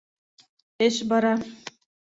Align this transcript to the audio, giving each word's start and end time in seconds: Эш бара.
Эш 0.85 0.95
бара. 1.09 1.33